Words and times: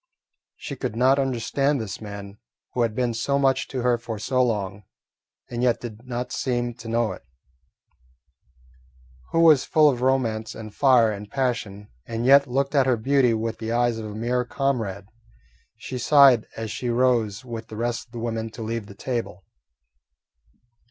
She 0.55 0.75
could 0.75 0.95
not 0.95 1.19
understand 1.19 1.79
this 1.79 2.01
man 2.01 2.39
who 2.73 2.81
had 2.81 2.95
been 2.95 3.13
so 3.13 3.37
much 3.37 3.67
to 3.67 3.83
her 3.83 3.99
for 3.99 4.17
so 4.17 4.41
long, 4.43 4.81
and 5.51 5.61
yet 5.61 5.79
did 5.81 6.07
not 6.07 6.31
seem 6.31 6.73
to 6.77 6.87
know 6.87 7.11
it; 7.11 7.21
who 9.29 9.41
was 9.41 9.63
full 9.63 9.89
of 9.91 10.01
romance 10.01 10.55
and 10.55 10.73
fire 10.73 11.11
and 11.11 11.29
passion, 11.29 11.89
and 12.07 12.25
yet 12.25 12.47
looked 12.47 12.73
at 12.73 12.87
her 12.87 12.97
beauty 12.97 13.35
with 13.35 13.59
the 13.59 13.71
eyes 13.71 13.99
of 13.99 14.07
a 14.07 14.15
mere 14.15 14.43
comrade. 14.43 15.05
She 15.77 15.99
sighed 15.99 16.47
as 16.57 16.71
she 16.71 16.89
rose 16.89 17.45
with 17.45 17.67
the 17.67 17.77
rest 17.77 18.07
of 18.07 18.11
the 18.11 18.17
women 18.19 18.49
to 18.53 18.63
leave 18.63 18.87
the 18.87 18.95
table. 18.95 19.43